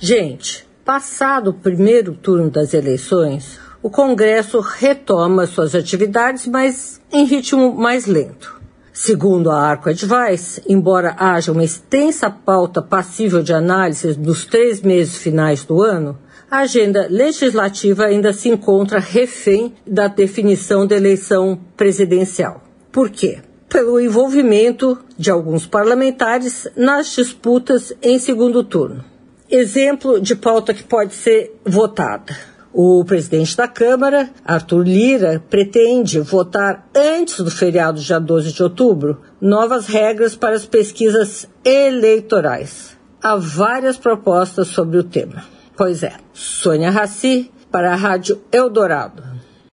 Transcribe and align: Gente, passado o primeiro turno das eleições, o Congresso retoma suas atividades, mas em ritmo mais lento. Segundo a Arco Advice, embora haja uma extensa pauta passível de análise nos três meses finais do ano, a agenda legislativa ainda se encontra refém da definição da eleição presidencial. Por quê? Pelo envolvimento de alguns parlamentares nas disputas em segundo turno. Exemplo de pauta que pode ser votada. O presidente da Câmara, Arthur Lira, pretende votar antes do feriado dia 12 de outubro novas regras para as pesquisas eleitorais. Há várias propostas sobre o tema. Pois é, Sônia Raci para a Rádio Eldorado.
Gente, 0.00 0.64
passado 0.84 1.50
o 1.50 1.54
primeiro 1.54 2.14
turno 2.14 2.48
das 2.48 2.72
eleições, 2.72 3.58
o 3.82 3.90
Congresso 3.90 4.60
retoma 4.60 5.44
suas 5.44 5.74
atividades, 5.74 6.46
mas 6.46 7.00
em 7.12 7.24
ritmo 7.24 7.74
mais 7.74 8.06
lento. 8.06 8.60
Segundo 8.92 9.50
a 9.50 9.60
Arco 9.60 9.88
Advice, 9.88 10.62
embora 10.68 11.16
haja 11.18 11.50
uma 11.50 11.64
extensa 11.64 12.30
pauta 12.30 12.80
passível 12.80 13.42
de 13.42 13.52
análise 13.52 14.16
nos 14.16 14.44
três 14.44 14.80
meses 14.82 15.16
finais 15.16 15.64
do 15.64 15.82
ano, 15.82 16.16
a 16.48 16.58
agenda 16.58 17.08
legislativa 17.10 18.04
ainda 18.04 18.32
se 18.32 18.48
encontra 18.48 19.00
refém 19.00 19.74
da 19.84 20.06
definição 20.06 20.86
da 20.86 20.96
eleição 20.96 21.58
presidencial. 21.76 22.62
Por 22.92 23.10
quê? 23.10 23.40
Pelo 23.68 23.98
envolvimento 23.98 24.96
de 25.16 25.28
alguns 25.28 25.66
parlamentares 25.66 26.68
nas 26.76 27.16
disputas 27.16 27.92
em 28.00 28.16
segundo 28.20 28.62
turno. 28.62 29.17
Exemplo 29.50 30.20
de 30.20 30.36
pauta 30.36 30.74
que 30.74 30.82
pode 30.82 31.14
ser 31.14 31.58
votada. 31.64 32.36
O 32.72 33.02
presidente 33.04 33.56
da 33.56 33.66
Câmara, 33.66 34.28
Arthur 34.44 34.86
Lira, 34.86 35.42
pretende 35.48 36.20
votar 36.20 36.86
antes 36.94 37.38
do 37.40 37.50
feriado 37.50 37.98
dia 37.98 38.18
12 38.18 38.52
de 38.52 38.62
outubro 38.62 39.22
novas 39.40 39.86
regras 39.86 40.36
para 40.36 40.54
as 40.54 40.66
pesquisas 40.66 41.48
eleitorais. 41.64 42.96
Há 43.22 43.36
várias 43.36 43.96
propostas 43.96 44.68
sobre 44.68 44.98
o 44.98 45.04
tema. 45.04 45.42
Pois 45.76 46.02
é, 46.02 46.12
Sônia 46.34 46.90
Raci 46.90 47.50
para 47.70 47.92
a 47.92 47.96
Rádio 47.96 48.42
Eldorado. 48.52 49.27